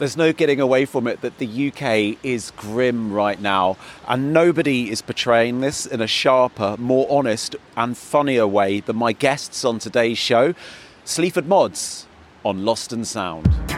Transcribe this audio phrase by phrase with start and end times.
[0.00, 3.76] There's no getting away from it that the UK is grim right now,
[4.08, 9.12] and nobody is portraying this in a sharper, more honest, and funnier way than my
[9.12, 10.54] guests on today's show,
[11.04, 12.06] Sleaford Mods
[12.46, 13.69] on Lost in Sound.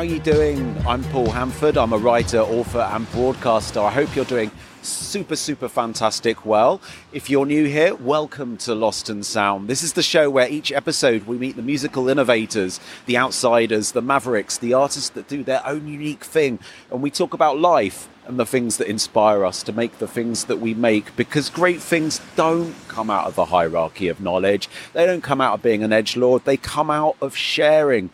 [0.00, 0.78] How are you doing?
[0.86, 1.76] I'm Paul Hanford.
[1.76, 3.80] I'm a writer, author, and broadcaster.
[3.80, 6.80] I hope you're doing super, super fantastic well.
[7.12, 9.68] If you're new here, welcome to Lost in Sound.
[9.68, 14.00] This is the show where each episode we meet the musical innovators, the outsiders, the
[14.00, 18.38] mavericks, the artists that do their own unique thing, and we talk about life and
[18.38, 22.20] the things that inspire us to make the things that we make because great things
[22.36, 24.68] don't come out of the hierarchy of knowledge.
[24.92, 26.44] They don't come out of being an edge lord.
[26.44, 28.10] They come out of sharing.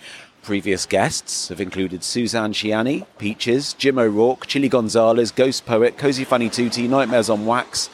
[0.47, 6.49] Previous guests have included Suzanne Ciani, Peaches, Jim O'Rourke, Chilly Gonzales, Ghost Poet, Cosey Fanni
[6.49, 7.91] Tutti, Nightmares on Wax,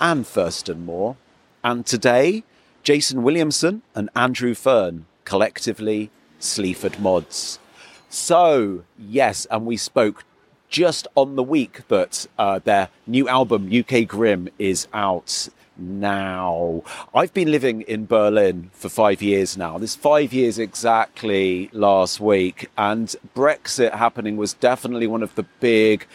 [0.00, 1.16] and Thurston Moore.
[1.64, 2.44] And today,
[2.84, 7.58] Jason Williamson and Andrew Fearn, collectively Sleaford Mods.
[8.08, 10.22] So, yes, and we spoke
[10.68, 16.82] just on the week that uh, their new album, UK Grim, is out now.
[17.14, 19.78] I've been living in Berlin for five years now.
[19.78, 26.06] This five years exactly last week, and Brexit happening was definitely one of the big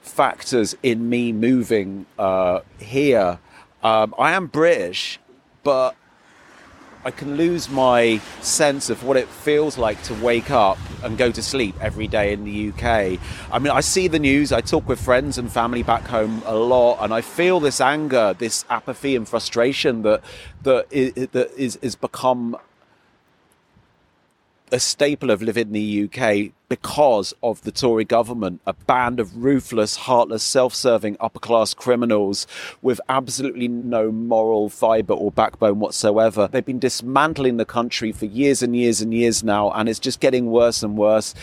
[0.00, 3.38] factors in me moving uh, here.
[3.82, 5.18] Um, I am British,
[5.62, 5.96] but
[7.06, 11.30] I can lose my sense of what it feels like to wake up and go
[11.30, 13.20] to sleep every day in the UK.
[13.52, 16.56] I mean, I see the news, I talk with friends and family back home a
[16.56, 20.20] lot, and I feel this anger, this apathy and frustration that
[20.64, 22.56] that is, that is, is become
[24.72, 29.44] a staple of living in the UK because of the Tory government, a band of
[29.44, 32.46] ruthless, heartless, self serving upper class criminals
[32.82, 36.48] with absolutely no moral fibre or backbone whatsoever.
[36.48, 40.18] They've been dismantling the country for years and years and years now, and it's just
[40.18, 41.34] getting worse and worse.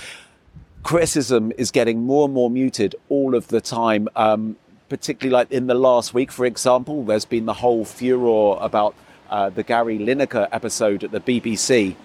[0.84, 4.10] Criticism is getting more and more muted all of the time.
[4.18, 4.58] Um,
[4.90, 8.94] particularly like in the last week, for example, there's been the whole furor about
[9.30, 11.96] uh, the Gary Lineker episode at the BBC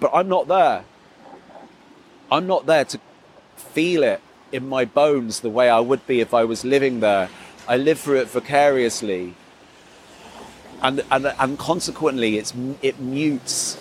[0.00, 0.84] but I'm not there.
[2.30, 3.00] I'm not there to
[3.56, 4.20] feel it
[4.52, 7.28] in my bones the way I would be if I was living there.
[7.68, 9.34] I live through it vicariously.
[10.82, 12.52] And, and, and consequently, it's,
[12.82, 13.76] it mutes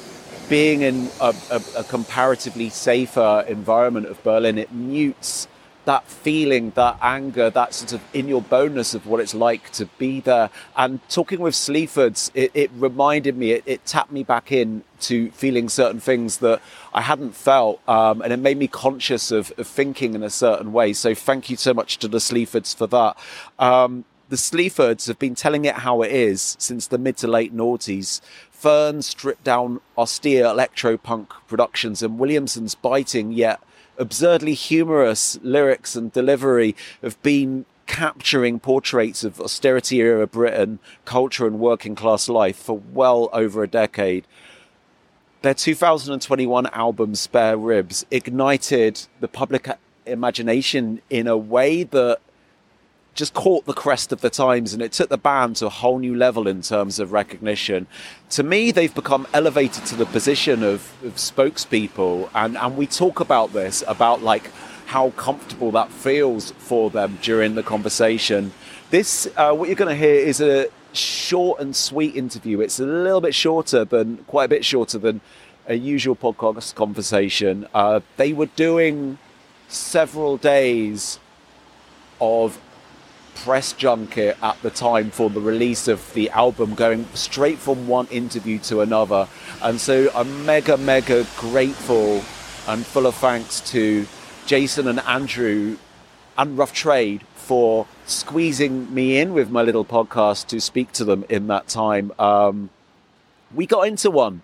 [0.50, 4.58] being in a, a, a comparatively safer environment of Berlin.
[4.58, 5.48] It mutes
[5.86, 9.86] that feeling, that anger, that sort of in your bonus of what it's like to
[9.98, 10.50] be there.
[10.76, 15.32] And talking with Sleafords, it, it reminded me, it, it, tapped me back in to
[15.32, 16.62] feeling certain things that
[16.94, 17.88] I hadn't felt.
[17.88, 20.94] Um, and it made me conscious of, of, thinking in a certain way.
[20.94, 23.18] So thank you so much to the Sleafords for that.
[23.60, 27.56] Um, the Sleafords have been telling it how it is since the mid to late
[27.56, 28.22] noughties.
[28.50, 33.62] Fearn stripped down austere electro punk productions and Williamson's biting yet
[33.98, 41.60] absurdly humorous lyrics and delivery have been capturing portraits of austerity era Britain, culture, and
[41.60, 44.26] working class life for well over a decade.
[45.42, 49.70] Their 2021 album, Spare Ribs, ignited the public
[50.06, 52.20] imagination in a way that
[53.16, 55.98] just caught the crest of the times and it took the band to a whole
[56.00, 57.88] new level in terms of recognition.
[58.32, 63.22] To me, they've become elevated to the position of, of spokespeople, and, and we talk
[63.22, 64.52] about this about like
[64.88, 68.52] how comfortable that feels for them during the conversation.
[68.92, 72.60] This, uh, what you're going to hear, is a short and sweet interview.
[72.60, 75.22] It's a little bit shorter than, quite a bit shorter than
[75.68, 77.68] a usual podcast conversation.
[77.74, 79.18] Uh, they were doing
[79.68, 81.20] several days
[82.22, 82.60] of
[83.36, 88.08] press junket at the time for the release of the album, going straight from one
[88.08, 89.28] interview to another.
[89.62, 92.24] And so I'm mega, mega grateful
[92.68, 94.08] and full of thanks to
[94.46, 95.78] Jason and Andrew
[96.38, 101.26] and Rough Trade for squeezing me in with my little podcast to speak to them
[101.30, 102.12] in that time.
[102.18, 102.70] Um,
[103.54, 104.42] we got into one.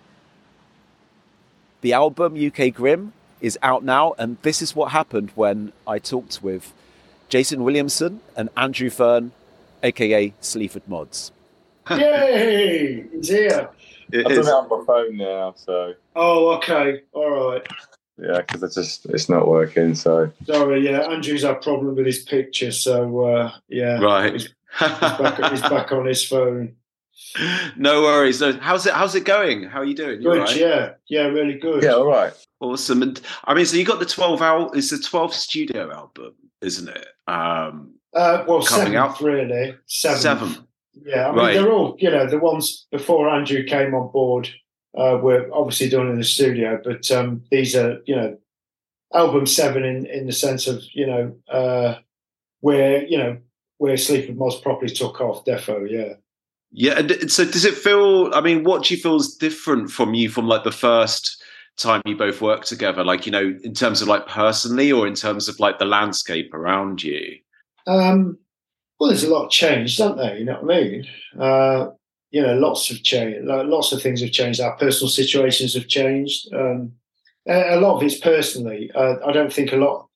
[1.80, 6.42] The album UK Grim is out now, and this is what happened when I talked
[6.42, 6.72] with
[7.32, 9.32] Jason Williamson and Andrew Fearn,
[9.82, 11.32] aka Sleaford Mods.
[11.90, 13.06] Yay!
[13.10, 13.70] He's here.
[14.12, 15.94] It I've done it on my phone now, so.
[16.14, 17.00] Oh, okay.
[17.14, 17.66] All right.
[18.18, 19.94] Yeah, because it's just it's not working.
[19.94, 20.86] So sorry.
[20.86, 23.98] Yeah, Andrew's had a problem with his picture, so uh, yeah.
[23.98, 24.34] Right.
[24.34, 26.76] He's, he's, back, he's back on his phone.
[27.76, 28.40] No worries.
[28.40, 28.92] So how's it?
[28.92, 29.62] How's it going?
[29.62, 30.20] How are you doing?
[30.20, 30.38] You good.
[30.40, 30.56] Right?
[30.56, 30.90] Yeah.
[31.06, 31.26] Yeah.
[31.28, 31.82] Really good.
[31.82, 31.94] Yeah.
[31.94, 32.32] All right.
[32.60, 33.00] Awesome.
[33.00, 34.76] And I mean, so you got the twelve out.
[34.76, 37.06] It's the twelve studio album, isn't it?
[37.26, 40.20] Um, uh, well, coming out really seven.
[40.20, 40.68] Seven.
[41.04, 41.28] Yeah.
[41.28, 41.54] I mean, right.
[41.54, 44.48] they're all you know the ones before Andrew came on board
[44.96, 48.38] uh, were obviously done in the studio, but um, these are you know
[49.14, 51.96] album seven in in the sense of you know uh,
[52.60, 53.38] where you know
[53.78, 55.44] where Sleaford Mods properly took off.
[55.44, 56.14] Defo, yeah.
[56.72, 57.02] Yeah.
[57.28, 58.32] So does it feel?
[58.34, 61.42] I mean, what do you feel is different from you from like the first
[61.76, 63.04] time you both worked together?
[63.04, 66.52] Like you know, in terms of like personally, or in terms of like the landscape
[66.54, 67.36] around you.
[67.86, 68.38] Um,
[68.98, 70.36] well, there's a lot of change, don't there?
[70.38, 71.06] You know what I mean?
[71.38, 71.86] Uh,
[72.30, 73.36] you know, lots of change.
[73.42, 74.60] Lots of things have changed.
[74.60, 76.52] Our personal situations have changed.
[76.54, 76.92] Um,
[77.48, 78.90] a lot of it's personally.
[78.94, 80.08] Uh, I don't think a lot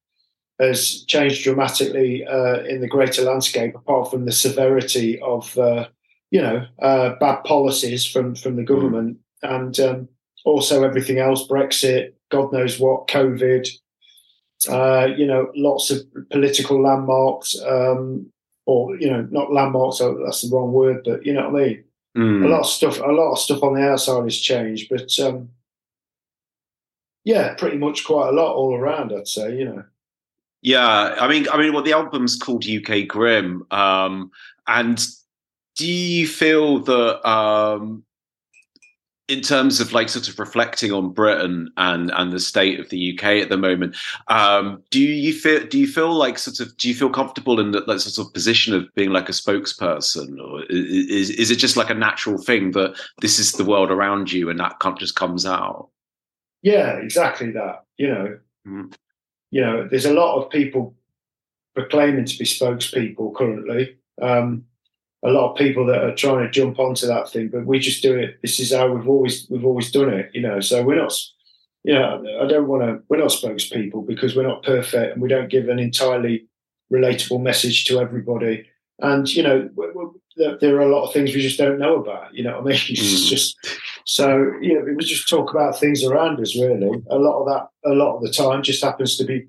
[0.59, 5.87] has changed dramatically uh, in the greater landscape, apart from the severity of, uh,
[6.31, 8.67] you know, uh, bad policies from from the mm.
[8.67, 9.55] government, mm.
[9.55, 10.09] and um,
[10.47, 13.69] also everything else: Brexit, God knows what, COVID.
[14.71, 16.01] Uh, you know, lots of
[16.31, 18.27] political landmarks, um,
[18.65, 19.99] or you know, not landmarks.
[19.99, 21.85] That's the wrong word, but you know what I mean.
[22.17, 22.45] Mm.
[22.47, 22.99] A lot of stuff.
[22.99, 25.51] A lot of stuff on the outside has changed, but um,
[27.25, 29.13] yeah, pretty much quite a lot all around.
[29.13, 29.85] I'd say, you know.
[30.63, 34.31] Yeah, I mean, I mean, well, the album's called UK Grim, um,
[34.67, 35.05] and
[35.77, 38.06] do you feel that um,
[39.29, 43.13] in terms of like sort of reflecting on Britain and and the state of the
[43.13, 43.97] UK at the moment,
[44.29, 47.73] um, do you feel do you feel like sort of do you feel comfortable in
[47.73, 51.77] that, that sort of position of being like a spokesperson, or is is it just
[51.77, 55.45] like a natural thing that this is the world around you and that just comes
[55.45, 55.89] out?
[56.63, 57.85] Yeah, exactly that.
[57.97, 58.95] You know, mm.
[59.51, 60.95] you know, there's a lot of people
[61.75, 63.97] proclaiming to be spokespeople currently.
[64.23, 64.65] Um,
[65.25, 68.03] a lot of people that are trying to jump onto that thing, but we just
[68.03, 68.39] do it.
[68.43, 70.61] This is how we've always we've always done it, you know.
[70.61, 71.15] So we're not,
[71.85, 73.03] you know, I don't want to.
[73.09, 76.47] We're not spokespeople because we're not perfect and we don't give an entirely
[76.93, 78.67] relatable message to everybody.
[79.01, 80.11] And you know, we're, we're,
[80.61, 82.35] there are a lot of things we just don't know about.
[82.35, 82.81] You know what I mean?
[82.89, 83.29] It's mm.
[83.29, 83.57] just
[84.05, 86.57] so you know, it was just talk about things around us.
[86.57, 89.47] Really, a lot of that, a lot of the time, just happens to be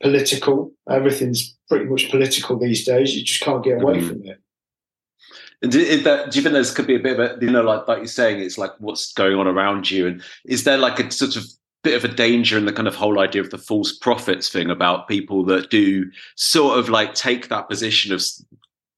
[0.00, 0.72] political.
[0.88, 3.14] Everything's pretty much political these days.
[3.14, 4.08] You just can't get away mm.
[4.08, 4.40] from it.
[5.62, 7.86] Do, that, do you think there could be a bit of a, you know, like
[7.86, 11.10] like you're saying, it's like what's going on around you, and is there like a
[11.10, 11.44] sort of
[11.82, 14.70] bit of a danger in the kind of whole idea of the false prophets thing
[14.70, 18.22] about people that do sort of like take that position of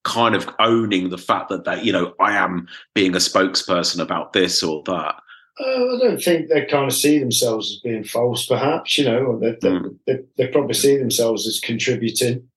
[0.05, 4.33] kind of owning the fact that that you know I am being a spokesperson about
[4.33, 5.17] this or that.
[5.61, 8.47] Uh, I don't think they kind of see themselves as being false.
[8.47, 9.97] Perhaps you know they, they, mm.
[10.07, 12.49] they, they probably see themselves as contributing.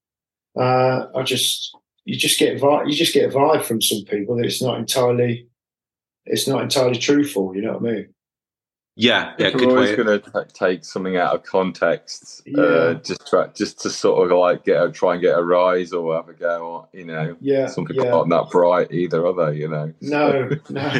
[0.55, 1.75] Uh, I just
[2.05, 5.47] you just get you just get a vibe from some people that it's not entirely
[6.25, 7.55] it's not entirely truthful.
[7.55, 8.09] You know what I mean?
[8.97, 9.51] Yeah, yeah.
[9.53, 12.63] We're always going to take something out of context, uh, yeah.
[12.63, 15.91] uh, just try, just to sort of like get a, try and get a rise
[15.91, 16.87] or have a go.
[16.93, 17.67] You know, yeah.
[17.67, 18.13] Some people yeah.
[18.13, 19.59] aren't that bright either, are they?
[19.59, 19.93] You know.
[19.99, 20.81] No, no.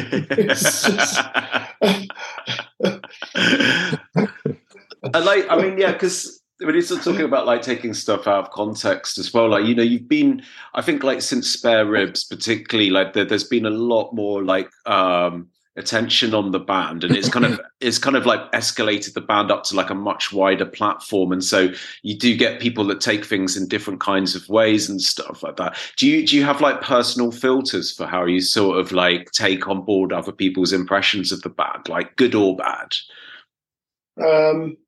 [5.14, 5.46] I like.
[5.48, 9.32] I mean, yeah, because when you're talking about like taking stuff out of context as
[9.32, 10.42] well, like you know, you've been,
[10.74, 14.70] I think, like since Spare Ribs, particularly, like there, has been a lot more like
[14.86, 15.48] um
[15.78, 19.50] attention on the band and it's kind of it's kind of like escalated the band
[19.50, 21.32] up to like a much wider platform.
[21.32, 21.68] And so
[22.02, 25.56] you do get people that take things in different kinds of ways and stuff like
[25.56, 25.76] that.
[25.96, 29.68] Do you do you have like personal filters for how you sort of like take
[29.68, 32.94] on board other people's impressions of the band like good or bad?
[34.18, 34.78] Um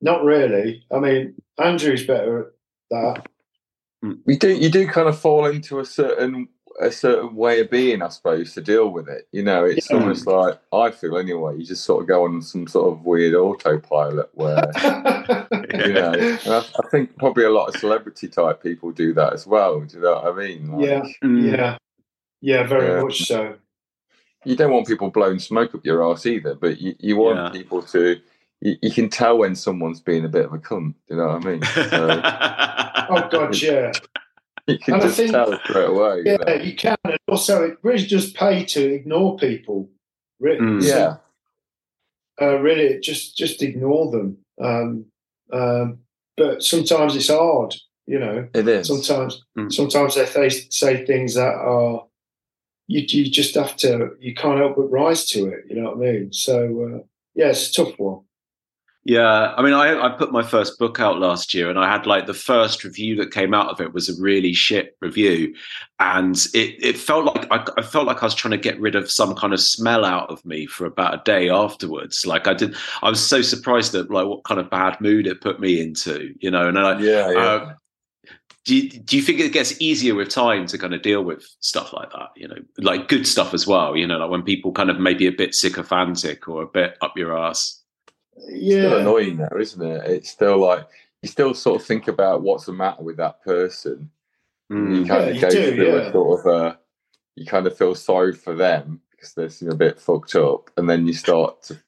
[0.00, 2.46] not really i mean andrew's better at
[2.90, 3.26] that
[4.26, 6.48] you do you do kind of fall into a certain
[6.80, 9.28] a certain way of being, I suppose, to deal with it.
[9.32, 9.96] You know, it's yeah.
[9.96, 11.56] almost like I feel anyway.
[11.56, 14.70] You just sort of go on some sort of weird autopilot where,
[15.74, 19.46] you know, I, I, think probably a lot of celebrity type people do that as
[19.46, 19.80] well.
[19.80, 20.68] Do you know what I mean?
[20.72, 21.56] Like, yeah, mm.
[21.56, 21.78] yeah,
[22.40, 23.02] yeah, very yeah.
[23.02, 23.54] much so.
[24.44, 27.60] You don't want people blowing smoke up your ass either, but you, you want yeah.
[27.60, 28.20] people to
[28.60, 30.94] you, you, can tell when someone's being a bit of a cunt.
[31.08, 31.62] You know what I mean?
[31.62, 32.20] So,
[33.10, 33.92] oh God, yeah.
[34.66, 36.22] You can and just think, tell straight away.
[36.24, 36.62] Yeah, you, know?
[36.62, 36.96] you, can.
[37.04, 39.88] And also, it really does pay to ignore people.
[40.40, 40.82] Really, mm.
[40.82, 41.16] Yeah.
[42.40, 44.38] Uh, really, just just ignore them.
[44.60, 45.06] Um,
[45.52, 45.98] um,
[46.36, 47.74] but sometimes it's hard,
[48.06, 48.48] you know.
[48.52, 48.88] It is.
[48.88, 49.72] Sometimes, mm.
[49.72, 52.04] sometimes they say things that are
[52.88, 55.64] you you just have to you can't help but rise to it.
[55.68, 56.32] You know what I mean?
[56.32, 58.22] So uh, yeah, it's a tough one.
[59.08, 62.08] Yeah, I mean, I, I put my first book out last year, and I had
[62.08, 65.54] like the first review that came out of it was a really shit review,
[66.00, 68.96] and it it felt like I, I, felt like I was trying to get rid
[68.96, 72.26] of some kind of smell out of me for about a day afterwards.
[72.26, 75.40] Like I did, I was so surprised at like what kind of bad mood it
[75.40, 76.66] put me into, you know.
[76.66, 77.38] And I, yeah, yeah.
[77.38, 77.74] Uh,
[78.64, 81.46] do you, do you think it gets easier with time to kind of deal with
[81.60, 82.30] stuff like that?
[82.34, 83.96] You know, like good stuff as well.
[83.96, 87.16] You know, like when people kind of maybe a bit sycophantic or a bit up
[87.16, 87.75] your ass
[88.48, 88.80] yeah.
[88.80, 90.10] still annoying there, isn't it?
[90.10, 90.86] It's still like
[91.22, 94.10] you still sort of think about what's the matter with that person.
[94.70, 95.00] Mm.
[95.00, 96.02] You kind yeah, of go do, through yeah.
[96.02, 96.78] a sort of a,
[97.36, 100.88] you kind of feel sorry for them because they're seem a bit fucked up, and
[100.88, 101.78] then you start to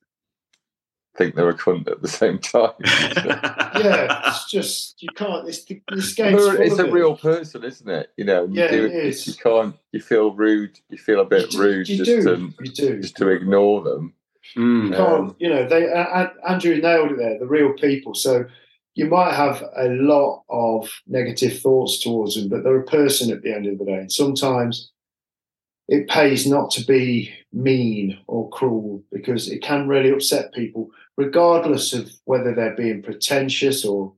[1.19, 2.73] think they're a cunt at the same time.
[2.85, 5.47] yeah, it's just you can't.
[5.49, 6.93] It's this game's It's a it.
[6.93, 8.13] real person, isn't it?
[8.17, 9.27] You know, yeah, you, it is.
[9.27, 9.77] you can't.
[9.93, 10.79] You feel rude.
[10.89, 12.53] You feel a bit you rude you just do.
[12.75, 14.15] to just to ignore them.
[14.57, 14.91] Mm.
[14.91, 17.39] You can't, you know, they uh, Andrew nailed it there.
[17.39, 18.15] The real people.
[18.15, 18.45] So
[18.95, 23.43] you might have a lot of negative thoughts towards them, but they're a person at
[23.43, 23.99] the end of the day.
[23.99, 24.91] And sometimes
[25.87, 31.93] it pays not to be mean or cruel because it can really upset people, regardless
[31.93, 34.13] of whether they're being pretentious or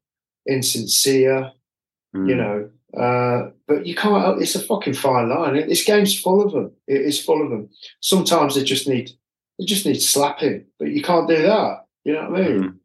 [0.46, 1.52] insincere.
[2.16, 2.28] Mm.
[2.28, 4.42] You know, uh, but you can't.
[4.42, 5.68] It's a fucking fine line.
[5.68, 6.72] This game's full of them.
[6.88, 7.68] It is full of them.
[8.00, 9.10] Sometimes they just need
[9.60, 11.84] you just need slapping, but you can't do that.
[12.04, 12.62] You know what I mean?
[12.62, 12.76] Mm.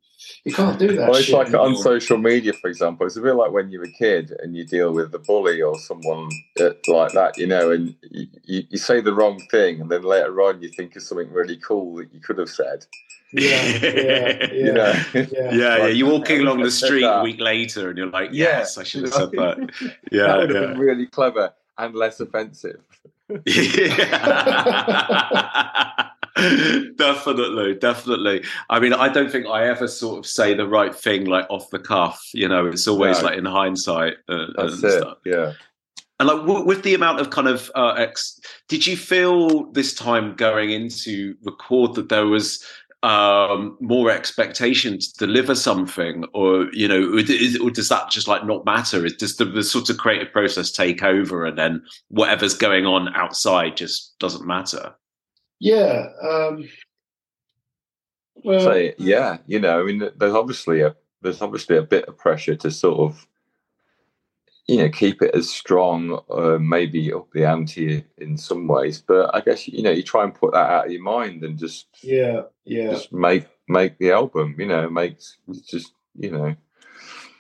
[0.44, 1.10] You can't do that.
[1.10, 1.68] Well, it's like anymore.
[1.68, 3.06] on social media, for example.
[3.06, 5.80] It's a bit like when you're a kid and you deal with a bully or
[5.80, 10.04] someone like that, you know, and you, you, you say the wrong thing, and then
[10.04, 12.86] later on you think of something really cool that you could have said.
[13.32, 14.94] Yeah, yeah, yeah, you know?
[15.14, 15.88] yeah, yeah, yeah.
[15.88, 19.14] You're walking along the street a week later, and you're like, "Yes, I should have
[19.14, 19.72] said that."
[20.12, 20.68] Yeah, that would have yeah.
[20.72, 22.82] been really clever and less offensive.
[26.98, 28.44] definitely, definitely.
[28.70, 31.70] I mean, I don't think I ever sort of say the right thing like off
[31.70, 32.30] the cuff.
[32.34, 35.00] You know, it's always like in hindsight uh, and it.
[35.00, 35.18] stuff.
[35.26, 35.54] Yeah.
[36.20, 39.94] And like w- with the amount of kind of uh, ex, did you feel this
[39.94, 42.66] time going into record that there was
[43.04, 48.46] um, more expectation to deliver something, or you know, is, or does that just like
[48.46, 49.06] not matter?
[49.06, 53.14] Is does the, the sort of creative process take over, and then whatever's going on
[53.16, 54.96] outside just doesn't matter?
[55.66, 56.10] Yeah.
[56.22, 56.70] Um,
[58.36, 62.20] well, so, yeah, you know, I mean, there's obviously a there's obviously a bit of
[62.20, 63.26] pressure to sort of,
[64.68, 69.02] you know, keep it as strong, uh, maybe up the ante in some ways.
[69.02, 71.58] But I guess you know, you try and put that out of your mind and
[71.58, 74.56] just yeah, yeah, just make make the album.
[74.60, 76.56] You know, makes just you know.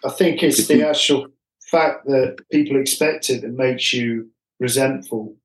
[0.03, 1.27] I think it's the actual
[1.59, 5.35] fact that people expect it that makes you resentful.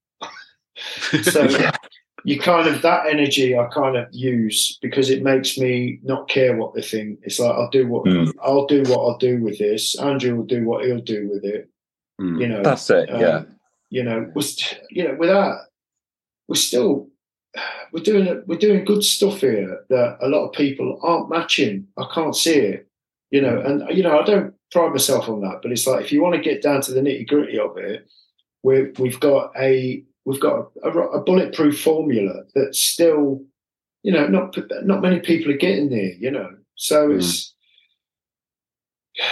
[1.23, 1.47] so
[2.25, 6.57] you kind of that energy I kind of use because it makes me not care
[6.57, 7.21] what they think.
[7.23, 8.33] It's like I'll do what mm.
[8.43, 9.99] I'll do what I'll do with this.
[9.99, 11.69] Andrew will do what he'll do with it.
[12.21, 12.41] Mm.
[12.41, 13.11] You know, that's it.
[13.11, 13.43] Um, yeah.
[13.91, 15.59] You know, was you know, without
[16.49, 17.09] we're still
[17.93, 21.87] we're doing we're doing good stuff here that a lot of people aren't matching.
[21.99, 22.87] I can't see it.
[23.31, 26.13] You know, and you know, I don't pride myself on that, but it's like if
[26.13, 28.07] you want to get down to the nitty gritty of it,
[28.63, 33.43] we we've got a we've got a, a, bulletproof formula that still,
[34.03, 36.13] you know, not not many people are getting there.
[36.15, 37.19] You know, so mm.
[37.19, 37.55] it's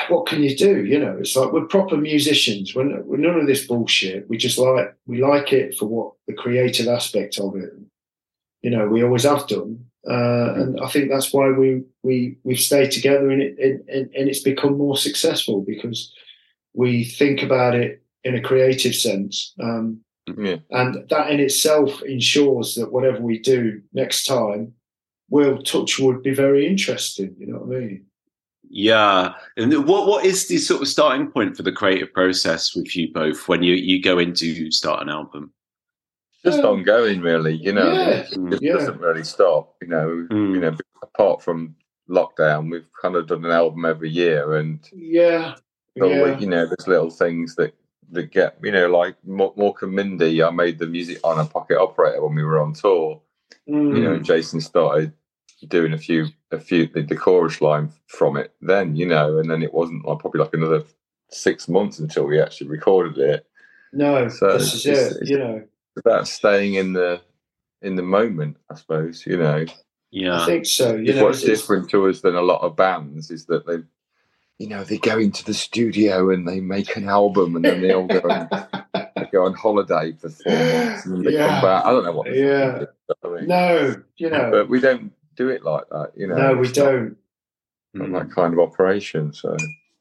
[0.09, 0.85] what can you do?
[0.85, 2.75] You know, it's like we're proper musicians.
[2.75, 4.28] We're, we're none of this bullshit.
[4.28, 7.71] We just like we like it for what the creative aspect of it.
[8.62, 12.61] You know, we always have done, uh, and I think that's why we we we've
[12.61, 16.12] stayed together and it and, and it's become more successful because
[16.75, 19.55] we think about it in a creative sense.
[19.62, 20.00] Um,
[20.37, 20.56] yeah.
[20.70, 24.75] And that in itself ensures that whatever we do next time
[25.30, 27.35] will touch would be very interesting.
[27.38, 28.06] You know what I mean?
[28.70, 29.35] Yeah.
[29.56, 33.12] And what what is the sort of starting point for the creative process with you
[33.12, 35.52] both when you, you go into start an album?
[36.44, 37.54] Just ongoing, really.
[37.54, 38.08] You know, yeah.
[38.08, 38.73] it, it yeah.
[38.75, 39.75] doesn't really stop.
[39.82, 40.54] You know, mm.
[40.54, 41.75] you know, apart from
[42.08, 45.56] lockdown, we've kind of done an album every year, and yeah,
[45.97, 46.38] yeah.
[46.38, 47.75] you know, there's little things that
[48.12, 50.43] that get you know like Mork and Mindy.
[50.43, 53.21] I made the music on a pocket operator when we were on tour.
[53.69, 53.97] Mm.
[53.97, 55.12] You know, Jason started
[55.67, 59.50] doing a few a few the, the chorus line from it then, you know, and
[59.50, 60.85] then it wasn't like probably like another
[61.31, 63.47] six months until we actually recorded it.
[63.93, 65.29] No, so this is it.
[65.29, 65.65] You know,
[65.97, 67.21] about staying in the
[67.83, 69.27] in the moment, I suppose.
[69.27, 69.67] You know.
[70.11, 70.97] Yeah, I think so.
[70.97, 73.79] You know, what's different to us than a lot of bands is that they,
[74.59, 77.93] you know, they go into the studio and they make an album and then they
[77.93, 78.49] all go and
[79.33, 81.47] go on holiday for four months and they yeah.
[81.47, 81.85] come back.
[81.85, 82.35] I don't know what.
[82.35, 82.85] Yeah.
[83.25, 83.47] I mean.
[83.47, 86.12] No, you know, but we don't do it like that.
[86.17, 86.37] You know.
[86.37, 87.17] No, we don't.
[87.95, 89.33] Not, not that kind of operation.
[89.33, 89.57] So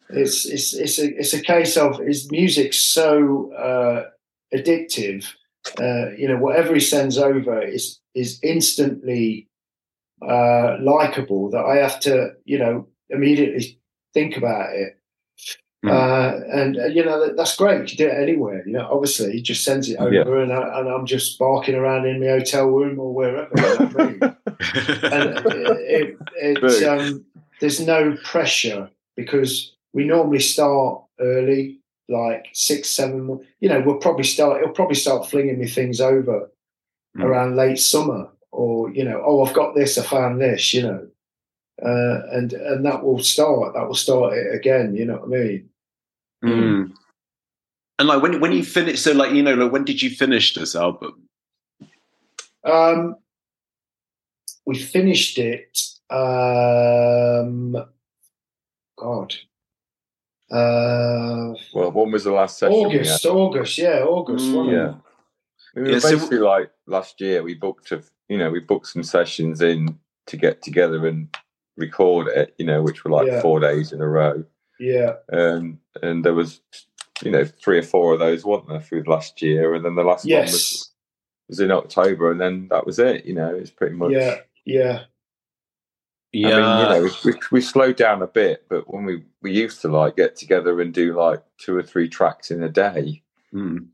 [0.09, 4.05] it's it's it's a it's a case of is music so uh,
[4.55, 5.25] addictive.
[5.79, 9.47] Uh, you know, whatever he sends over is is instantly
[10.27, 11.51] uh, likable.
[11.51, 13.79] That I have to, you know, immediately
[14.13, 14.97] think about it.
[15.85, 15.91] Mm.
[15.91, 17.81] Uh, and uh, you know that, that's great.
[17.81, 18.63] You can do it anywhere.
[18.65, 20.43] You know, obviously, he just sends it over, yeah.
[20.43, 23.47] and, I, and I'm just barking around in my hotel room or wherever.
[23.55, 27.23] and it, it, it um,
[27.61, 33.39] there's no pressure because we normally start early, like six, seven.
[33.59, 34.61] You know, we'll probably start.
[34.61, 36.49] He'll probably start flinging me things over
[37.15, 37.23] mm.
[37.23, 40.73] around late summer, or you know, oh, I've got this, I found this.
[40.73, 41.07] You know,
[41.83, 43.73] uh, and and that will start.
[43.73, 44.95] That will start it again.
[44.95, 45.69] You know what I mean?
[46.43, 46.93] Mm.
[47.99, 50.53] And like when when you finish, so like you know, like when did you finish
[50.53, 51.27] this album?
[52.63, 53.15] Um,
[54.65, 55.79] we finished it.
[56.09, 57.75] Um,
[58.97, 59.35] God,
[60.51, 62.73] uh, well, when was the last session?
[62.73, 64.45] August, August, yeah, August.
[64.45, 64.93] Mm, yeah.
[65.75, 67.43] We were yeah, basically so, like last year.
[67.43, 71.35] We booked a, you know, we booked some sessions in to get together and
[71.77, 72.53] record it.
[72.57, 73.41] You know, which were like yeah.
[73.41, 74.43] four days in a row.
[74.79, 75.13] Yeah.
[75.31, 76.61] Um, and there was,
[77.23, 79.73] you know, three or four of those, wasn't there, through last year?
[79.73, 80.37] And then the last yes.
[80.37, 80.91] one was
[81.47, 83.25] was in October, and then that was it.
[83.25, 84.11] You know, it's pretty much.
[84.11, 84.35] Yeah.
[84.65, 85.03] Yeah.
[86.33, 86.49] Yeah.
[86.49, 89.53] I mean, you know, we, we, we, slowed down a bit, but when we, we
[89.53, 93.23] used to like get together and do like two or three tracks in a day.
[93.53, 93.87] Mm.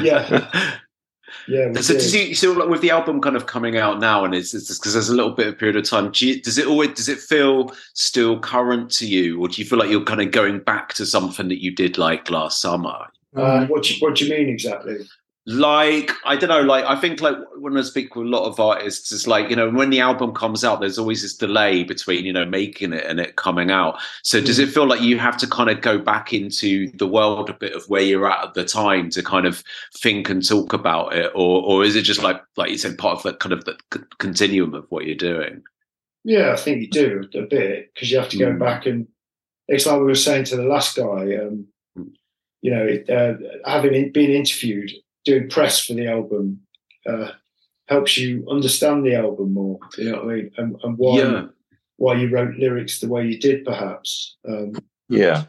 [0.00, 0.76] yeah.
[1.48, 1.72] Yeah.
[1.80, 4.52] So, does you, so like with the album kind of coming out now, and it's
[4.52, 6.10] because there's a little bit of period of time.
[6.10, 9.68] Do you, does it always does it feel still current to you, or do you
[9.68, 13.06] feel like you're kind of going back to something that you did like last summer?
[13.36, 14.98] Uh, what do you, what do you mean exactly?
[15.46, 18.60] Like i don't know like i think like when i speak with a lot of
[18.60, 22.26] artists it's like you know when the album comes out there's always this delay between
[22.26, 24.44] you know making it and it coming out so mm.
[24.44, 27.54] does it feel like you have to kind of go back into the world a
[27.54, 29.64] bit of where you're at at the time to kind of
[29.96, 33.16] think and talk about it or or is it just like like you said part
[33.16, 33.76] of the kind of the
[34.18, 35.62] continuum of what you're doing
[36.22, 38.58] yeah i think you do a bit because you have to go mm.
[38.58, 39.08] back and
[39.68, 41.66] it's like we were saying to the last guy um
[41.98, 42.12] mm.
[42.60, 44.92] you know uh, having been interviewed
[45.24, 46.60] doing press for the album
[47.06, 47.30] uh,
[47.88, 49.78] helps you understand the album more.
[49.98, 50.50] You know what I mean?
[50.56, 51.46] And, and why yeah.
[51.96, 54.36] why you wrote lyrics the way you did, perhaps.
[54.48, 54.72] Um,
[55.08, 55.44] yeah.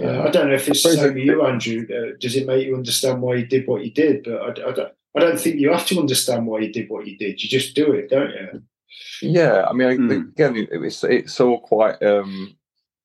[0.00, 1.86] Uh, I don't know if it's the same with you, Andrew.
[1.88, 4.24] Uh, does it make you understand why you did what you did?
[4.24, 4.92] But I, I, don't.
[5.16, 7.42] I don't think you have to understand why you did what you did.
[7.42, 8.62] You just do it, don't you?
[9.22, 10.28] Yeah, I mean, mm.
[10.32, 12.54] again, it's it's all quite, um,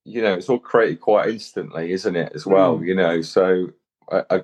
[0.03, 2.33] you know, it's all created quite instantly, isn't it?
[2.35, 2.87] As well, mm.
[2.87, 3.21] you know.
[3.21, 3.69] So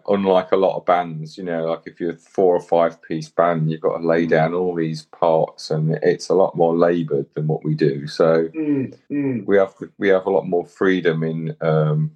[0.08, 3.30] unlike a lot of bands, you know, like if you're a four or five piece
[3.30, 7.28] band, you've got to lay down all these parts, and it's a lot more laboured
[7.34, 8.08] than what we do.
[8.08, 9.46] So mm, mm.
[9.46, 12.12] we have we have a lot more freedom in, um,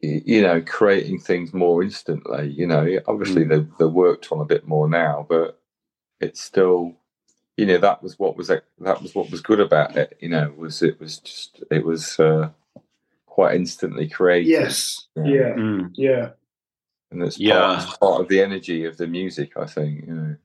[0.00, 2.50] you know, creating things more instantly.
[2.50, 3.48] You know, obviously mm.
[3.48, 5.60] they're, they're worked on a bit more now, but
[6.20, 6.94] it's still,
[7.56, 10.18] you know, that was what was that was what was good about it.
[10.20, 12.20] You know, was it was just it was.
[12.20, 12.50] Uh,
[13.36, 14.48] quite instantly created.
[14.48, 15.08] Yes.
[15.14, 15.24] Yeah.
[15.24, 15.54] Yeah.
[15.56, 15.90] Mm.
[15.92, 16.30] yeah.
[17.10, 17.86] And that's part, yeah.
[18.00, 20.06] part of the energy of the music, I think.
[20.06, 20.36] You know.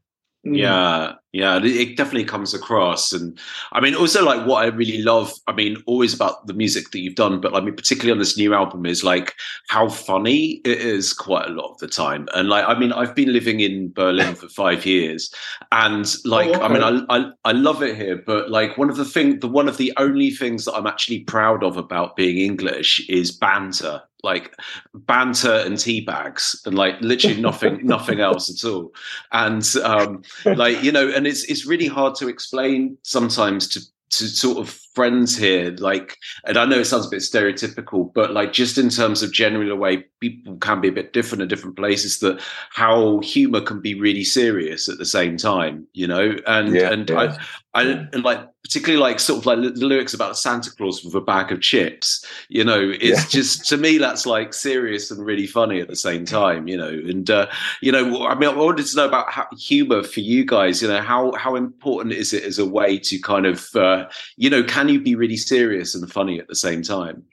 [0.45, 0.58] Mm.
[0.58, 3.13] Yeah, yeah, it definitely comes across.
[3.13, 3.38] And
[3.73, 6.99] I mean, also like what I really love, I mean, always about the music that
[6.99, 9.36] you've done, but I mean, particularly on this new album is like
[9.69, 12.27] how funny it is quite a lot of the time.
[12.34, 15.32] And like, I mean, I've been living in Berlin for five years
[15.71, 16.63] and like, oh, okay.
[16.63, 19.47] I mean, I, I, I love it here, but like one of the thing, the
[19.47, 24.01] one of the only things that I'm actually proud of about being English is banter
[24.23, 24.55] like
[24.93, 28.93] banter and tea bags and like literally nothing nothing else at all.
[29.31, 33.81] And um like you know and it's it's really hard to explain sometimes to
[34.12, 38.32] to sort of friends here like and i know it sounds a bit stereotypical but
[38.32, 41.47] like just in terms of generally the way people can be a bit different in
[41.47, 42.39] different places that
[42.71, 47.10] how humor can be really serious at the same time you know and yeah, and
[47.10, 47.38] yeah.
[47.73, 51.15] i i and like particularly like sort of like the lyrics about Santa Claus with
[51.15, 52.25] a bag of chips.
[52.47, 53.27] You know, it's yeah.
[53.30, 56.67] just to me that's like serious and really funny at the same time.
[56.67, 57.47] You know, and uh,
[57.82, 60.82] you know, I mean, I wanted to know about how, humor for you guys.
[60.82, 64.49] You know, how how important is it as a way to kind of uh, you
[64.49, 67.24] know, can you be really serious and funny at the same time?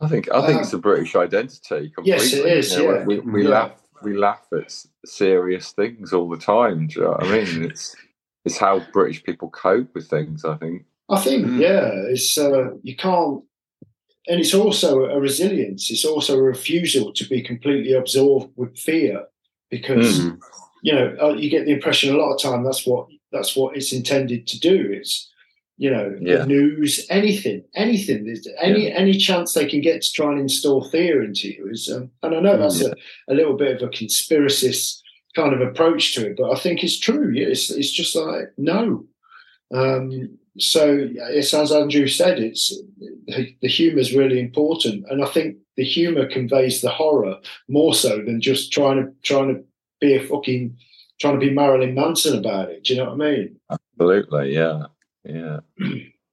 [0.00, 1.90] I think I think um, it's a British identity.
[1.90, 2.10] Completely.
[2.10, 2.72] Yes, it is.
[2.76, 3.04] You know, yeah.
[3.04, 3.48] We, we yeah.
[3.48, 4.72] laugh we laugh at
[5.04, 6.88] serious things all the time.
[6.88, 7.64] Do you know what I mean?
[7.70, 7.96] It's
[8.44, 10.44] it's how British people cope with things.
[10.44, 10.84] I think.
[11.08, 11.60] I think mm.
[11.60, 13.42] yeah, it's uh, you can't,
[14.28, 15.90] and it's also a resilience.
[15.90, 19.24] It's also a refusal to be completely absorbed with fear,
[19.70, 20.38] because mm.
[20.82, 23.76] you know uh, you get the impression a lot of time that's what that's what
[23.76, 24.90] it's intended to do.
[24.92, 25.30] It's
[25.78, 26.38] you know yeah.
[26.38, 28.24] the news, anything, anything.
[28.24, 28.94] There's any yeah.
[28.94, 32.34] any chance they can get to try and install fear into you is, um, and
[32.34, 32.92] I know mm, that's yeah.
[33.28, 35.00] a, a little bit of a conspiracist
[35.34, 37.32] kind of approach to it, but I think it's true.
[37.36, 39.04] It's it's just like no.
[39.74, 42.74] Um, so it's as Andrew said, it's
[43.26, 47.36] the humour is really important, and I think the humour conveys the horror
[47.68, 49.62] more so than just trying to trying to
[50.00, 50.76] be a fucking
[51.20, 52.84] trying to be Marilyn Manson about it.
[52.84, 53.56] Do you know what I mean?
[53.70, 54.86] Absolutely, yeah,
[55.26, 55.58] yeah,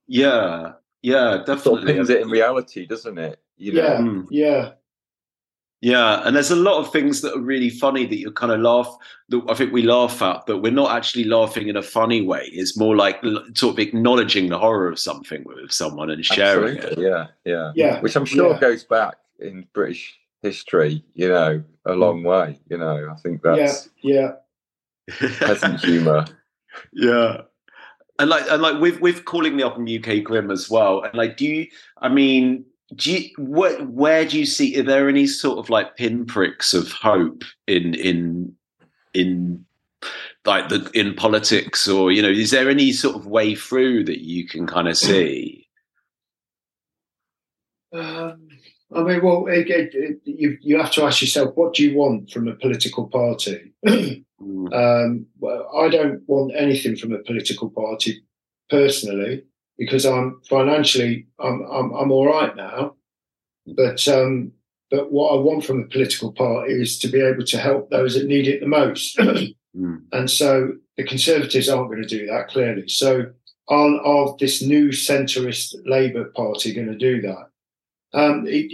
[0.08, 1.58] yeah, yeah, definitely.
[1.63, 3.39] Sort of pins it in reality, doesn't it?
[3.58, 3.82] You know?
[3.84, 4.27] Yeah, mm.
[4.29, 4.71] yeah.
[5.82, 8.62] Yeah, and there's a lot of things that are really funny that you kind of
[8.62, 8.88] laugh.
[9.27, 12.49] That I think we laugh at, but we're not actually laughing in a funny way.
[12.53, 13.21] It's more like
[13.53, 17.03] sort of acknowledging the horror of something with someone and sharing Absolutely.
[17.03, 17.10] it.
[17.10, 17.99] Yeah, yeah, yeah.
[17.99, 18.60] Which I'm sure yeah.
[18.62, 21.03] goes back in British history.
[21.15, 21.99] You know, a mm.
[21.99, 22.62] long way.
[22.69, 24.36] You know, I think that's yeah,
[25.19, 25.29] yeah.
[25.39, 26.25] peasant humour.
[26.91, 27.41] Yeah
[28.19, 31.02] and like and like with with calling the in UK Grim as well.
[31.02, 31.67] And like, do you?
[32.02, 34.80] I mean, do you, what, where do you see?
[34.80, 38.56] Are there any sort of like pinpricks of hope in in
[39.13, 39.65] in
[40.45, 44.23] like the in politics, or you know, is there any sort of way through that
[44.23, 45.67] you can kind of see?
[47.93, 48.47] Um,
[48.95, 52.47] I mean, well, it, you you have to ask yourself, what do you want from
[52.47, 53.73] a political party?
[54.43, 54.73] Mm.
[54.73, 55.25] um,
[55.75, 58.23] I don't want anything from a political party
[58.69, 59.43] personally
[59.77, 62.95] because I'm financially I'm I'm, I'm all right now,
[63.67, 64.51] but um,
[64.91, 68.15] but what I want from a political party is to be able to help those
[68.15, 70.01] that need it the most, mm.
[70.12, 72.88] and so the Conservatives aren't going to do that clearly.
[72.88, 73.32] So
[73.67, 77.49] are, are this new centrist Labour Party going to do that?
[78.13, 78.69] Um, it,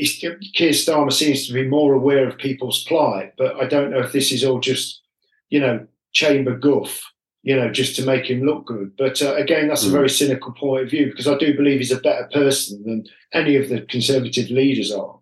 [0.53, 4.11] Keir Starmer seems to be more aware of people's plight, but I don't know if
[4.11, 5.01] this is all just,
[5.49, 7.03] you know, chamber guff
[7.41, 8.95] you know, just to make him look good.
[8.97, 9.89] But uh, again, that's mm.
[9.89, 13.05] a very cynical point of view because I do believe he's a better person than
[13.33, 15.17] any of the Conservative leaders are.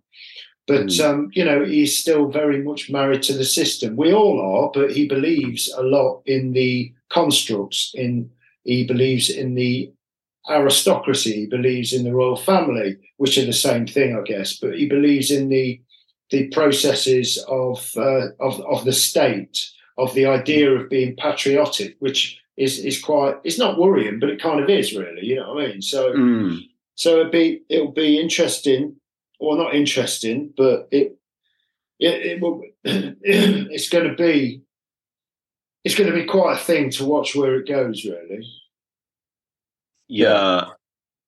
[0.66, 1.06] But, mm.
[1.06, 3.96] um, you know, he's still very much married to the system.
[3.96, 8.30] We all are, but he believes a lot in the constructs, in
[8.64, 9.94] he believes in the
[10.50, 14.76] aristocracy, he believes in the royal family, which are the same thing, I guess, but
[14.76, 15.82] he believes in the
[16.30, 22.40] the processes of uh, of, of the state of the idea of being patriotic, which
[22.56, 25.26] is is quite it's not worrying, but it kind of is really.
[25.26, 25.82] You know what I mean?
[25.82, 26.60] So mm.
[26.96, 28.96] so it'll be it'll be interesting,
[29.40, 31.18] or not interesting, but it
[32.00, 34.62] it, it will it's going to be
[35.84, 38.06] it's going to be quite a thing to watch where it goes.
[38.06, 38.46] Really.
[40.08, 40.66] Yeah.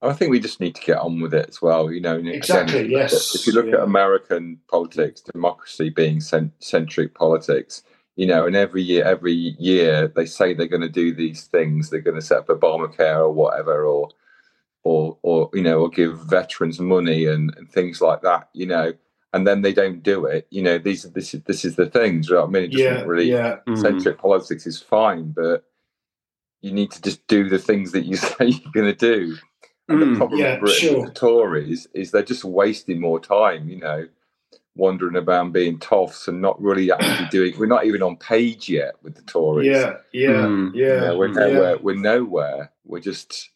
[0.01, 1.91] I think we just need to get on with it as well.
[1.91, 2.79] You know, exactly.
[2.79, 3.35] Again, yes.
[3.35, 3.75] If you look yeah.
[3.75, 7.83] at American politics, democracy being centric politics,
[8.15, 11.89] you know, and every year, every year they say they're going to do these things.
[11.89, 14.09] They're going to set up Obamacare or whatever, or,
[14.83, 18.49] or, or you know, or give veterans money and, and things like that.
[18.53, 18.93] You know,
[19.33, 20.47] and then they don't do it.
[20.49, 22.29] You know, these this is this is the things.
[22.29, 22.43] Right?
[22.43, 23.57] I mean, it doesn't yeah, really yeah.
[23.75, 24.21] centric mm.
[24.21, 25.65] politics is fine, but
[26.61, 29.37] you need to just do the things that you say you're going to do.
[29.87, 31.05] And mm, the problem yeah, with sure.
[31.05, 33.69] the Tories is they're just wasting more time.
[33.69, 34.07] You know,
[34.75, 37.57] wandering about being toffs and not really actually doing.
[37.57, 39.67] We're not even on page yet with the Tories.
[39.67, 40.71] Yeah, yeah, mm.
[40.73, 41.13] yeah.
[41.13, 41.75] we're nowhere.
[41.75, 41.81] Yeah.
[41.81, 42.71] We're nowhere.
[42.85, 43.49] We're just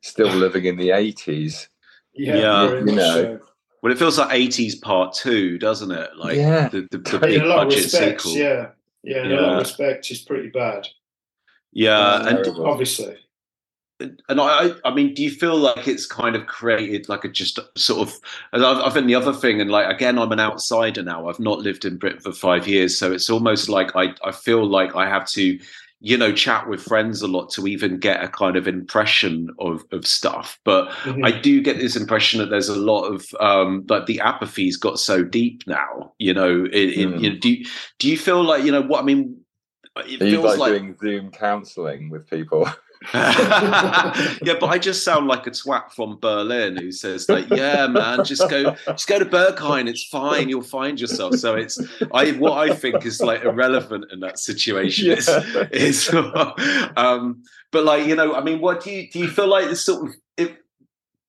[0.00, 1.68] still living in the eighties.
[2.14, 2.72] Yeah, yeah.
[2.72, 3.14] you know.
[3.14, 3.40] So.
[3.82, 6.10] Well, it feels like eighties part two, doesn't it?
[6.16, 6.68] Like yeah.
[6.68, 8.38] the, the, the big budget respects, sequel.
[8.38, 8.66] Yeah,
[9.02, 9.24] yeah.
[9.24, 9.36] In yeah.
[9.36, 10.86] a lot of respects, it's pretty bad.
[11.72, 13.16] Yeah, and obviously
[14.00, 17.58] and I, I mean, do you feel like it's kind of created like a just
[17.76, 18.14] sort of?
[18.52, 21.28] I think the other thing, and like again, I'm an outsider now.
[21.28, 24.66] I've not lived in Britain for five years, so it's almost like I, I feel
[24.66, 25.58] like I have to,
[26.00, 29.84] you know, chat with friends a lot to even get a kind of impression of
[29.92, 30.58] of stuff.
[30.64, 31.24] But mm-hmm.
[31.24, 34.98] I do get this impression that there's a lot of um, like the apathy's got
[34.98, 36.12] so deep now.
[36.18, 37.20] You know, in, mm.
[37.20, 37.56] you know, do
[37.98, 39.36] do you feel like you know what I mean?
[40.06, 42.68] It Are feels like, like doing Zoom counselling with people.
[43.14, 48.24] yeah, but I just sound like a twat from Berlin who says like, "Yeah, man,
[48.24, 49.88] just go, just go to Berghain.
[49.88, 50.50] It's fine.
[50.50, 51.80] You'll find yourself." So it's
[52.12, 55.14] I what I think is like irrelevant in that situation yeah.
[55.14, 55.28] is,
[55.72, 56.14] is
[56.96, 59.20] um, but like you know, I mean, what do you do?
[59.20, 60.50] You feel like this sort of if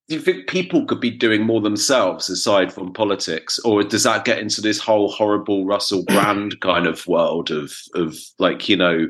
[0.10, 4.26] do you think people could be doing more themselves aside from politics, or does that
[4.26, 9.08] get into this whole horrible Russell Brand kind of world of of like you know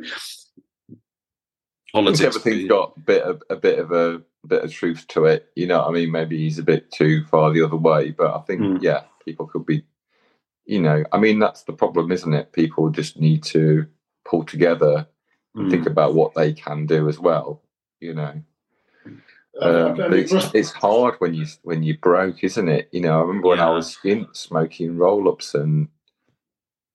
[1.93, 2.21] politics?
[2.21, 5.49] everything's got a bit of a bit of a, bit of truth to it.
[5.55, 8.39] You know, I mean, maybe he's a bit too far the other way, but I
[8.41, 8.81] think mm.
[8.81, 9.83] yeah, people could be.
[10.65, 12.53] You know, I mean, that's the problem, isn't it?
[12.53, 13.87] People just need to
[14.23, 15.07] pull together
[15.55, 15.71] and mm.
[15.71, 17.61] think about what they can do as well.
[17.99, 18.41] You know.
[19.59, 22.87] Um, it's, it's, hard when you when you broke, isn't it?
[22.91, 23.67] You know, I remember when yeah.
[23.67, 25.89] I was in smoking roll ups and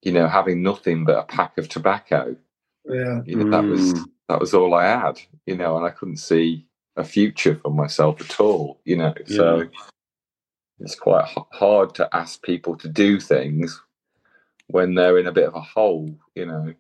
[0.03, 2.35] you know having nothing but a pack of tobacco.
[2.87, 3.51] Yeah, you know, mm.
[3.51, 4.05] that was mm.
[4.29, 5.21] That was all I had.
[5.47, 8.81] You know, and I couldn't see a future for myself at all.
[8.85, 9.37] You know, yeah.
[9.37, 9.69] so
[10.81, 13.81] it's quite hard to ask people to do things
[14.69, 16.15] when they're in a bit of a hole.
[16.35, 16.75] You know.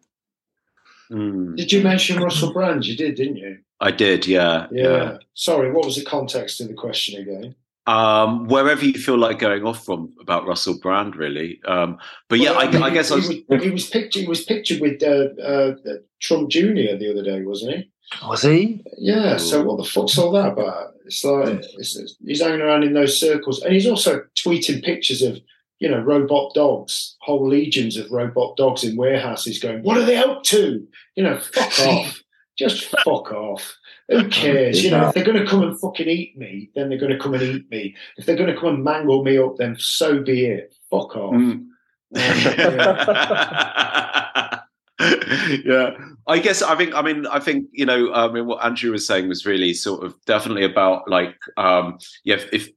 [1.11, 1.57] Mm.
[1.57, 2.85] Did you mention Russell Brand?
[2.85, 3.59] You did, didn't you?
[3.81, 4.83] I did, yeah, yeah.
[4.83, 5.19] Yeah.
[5.35, 7.55] Sorry, what was the context of the question again?
[7.87, 11.61] Um, wherever you feel like going off from about Russell Brand, really.
[11.67, 13.29] Um, but well, yeah, I, I, mean, I guess he, I was...
[13.49, 14.21] was, he was pictured.
[14.23, 15.75] He was pictured with uh, uh,
[16.21, 16.97] Trump Jr.
[16.97, 17.91] the other day, wasn't he?
[18.27, 18.85] Was he?
[18.99, 19.37] Yeah.
[19.37, 20.95] So what the fuck's all that about?
[21.07, 25.39] It's like it's, he's hanging around in those circles, and he's also tweeting pictures of
[25.79, 30.17] you know robot dogs, whole legions of robot dogs in warehouses, going, "What are they
[30.17, 32.23] up to?" You know, fuck off.
[32.59, 33.77] Just fuck off.
[34.09, 34.85] Who cares?
[34.85, 37.19] You know, if they're going to come and fucking eat me, then they're going to
[37.19, 37.95] come and eat me.
[38.17, 40.75] If they're going to come and mangle me up, then so be it.
[40.91, 41.35] Fuck off.
[41.35, 41.67] Mm.
[45.65, 45.97] yeah.
[46.29, 49.07] I guess I think I mean I think you know I mean what Andrew was
[49.07, 52.69] saying was really sort of definitely about like um yeah if, if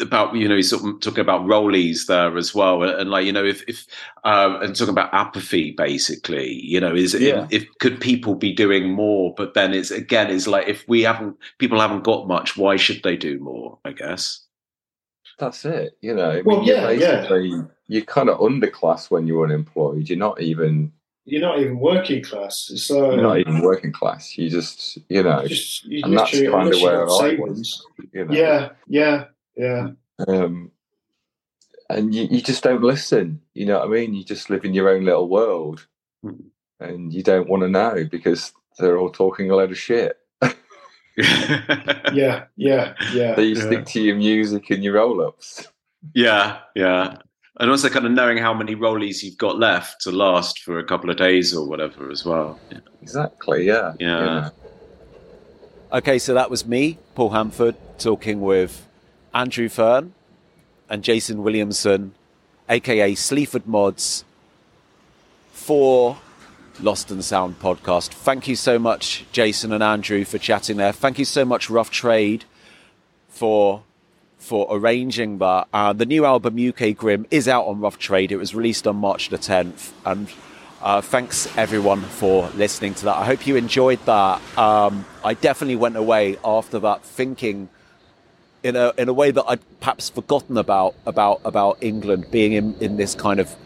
[0.00, 3.32] about you know he's sort of talking about rollies there as well and like you
[3.32, 3.86] know if if
[4.24, 7.46] uh, and talking about apathy basically you know is yeah.
[7.50, 11.02] if, if, could people be doing more but then it's again it's like if we
[11.02, 14.44] haven't people haven't got much why should they do more i guess
[15.38, 17.62] that's it you know I well, yeah, yeah.
[17.86, 20.92] you're kind of underclass when you're unemployed you're not even
[21.28, 22.70] you're not even working class.
[22.72, 24.38] It's uh, you're not even working class.
[24.38, 27.86] You just, you know, just, you and that's kind of where I was.
[28.12, 28.32] You know?
[28.32, 29.24] Yeah, yeah.
[29.58, 29.88] Yeah.
[30.26, 30.70] Um,
[31.90, 33.40] and you, you just don't listen.
[33.54, 34.14] You know what I mean?
[34.14, 35.86] You just live in your own little world,
[36.24, 36.44] mm.
[36.80, 40.16] and you don't want to know because they're all talking a load of shit.
[41.16, 43.34] yeah, yeah, yeah.
[43.34, 43.62] So you yeah.
[43.62, 45.66] stick to your music and your roll ups.
[46.14, 47.16] Yeah, yeah.
[47.60, 50.84] And also kind of knowing how many rollies you've got left to last for a
[50.84, 52.60] couple of days or whatever as well.
[52.70, 52.78] Yeah.
[53.02, 53.94] Exactly, yeah.
[53.98, 54.24] Yeah.
[54.24, 54.50] yeah.
[55.90, 58.86] Okay, so that was me, Paul Hanford, talking with
[59.34, 60.14] Andrew Fearn
[60.88, 62.14] and Jason Williamson,
[62.68, 64.24] aka Sleaford Mods,
[65.52, 66.18] for
[66.80, 68.08] Lost in Sound podcast.
[68.10, 70.92] Thank you so much, Jason and Andrew, for chatting there.
[70.92, 72.44] Thank you so much, Rough Trade,
[73.28, 73.82] for
[74.38, 75.68] for arranging that.
[75.74, 78.32] Uh, the new album UK Grim is out on Rough Trade.
[78.32, 80.28] It was released on March the 10th, and
[80.80, 83.16] uh, thanks everyone for listening to that.
[83.16, 84.40] I hope you enjoyed that.
[84.56, 87.68] Um, I definitely went away after that thinking
[88.68, 92.74] in a in a way that I'd perhaps forgotten about about about England being in,
[92.80, 93.56] in this kind of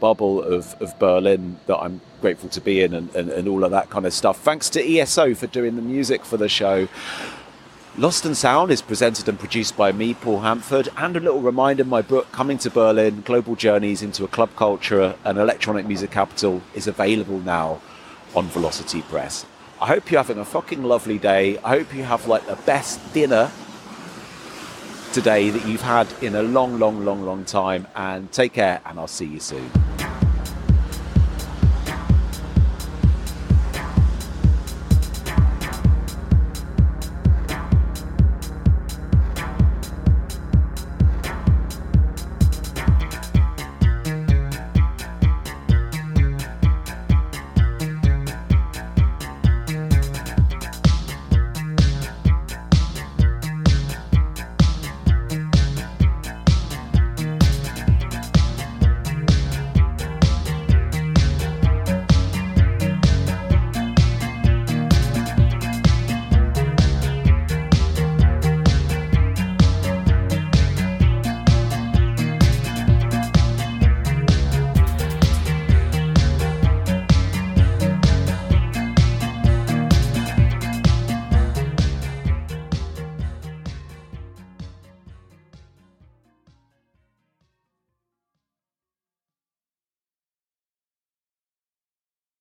[0.00, 3.70] bubble of, of Berlin that I'm grateful to be in and, and, and all of
[3.70, 4.38] that kind of stuff.
[4.40, 6.88] Thanks to ESO for doing the music for the show.
[7.96, 11.82] Lost in Sound is presented and produced by me, Paul Hanford, and a little reminder
[11.82, 16.60] my book, Coming to Berlin Global Journeys into a Club Culture and Electronic Music Capital,
[16.74, 17.80] is available now
[18.34, 19.46] on Velocity Press.
[19.80, 21.56] I hope you're having a fucking lovely day.
[21.58, 23.50] I hope you have like the best dinner
[25.16, 27.86] today that you've had in a long, long, long, long time.
[27.96, 29.85] And take care, and I'll see you soon.